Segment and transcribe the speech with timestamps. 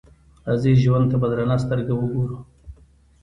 [0.47, 2.37] راځئ ژوند ته په درنه سترګه وګورو.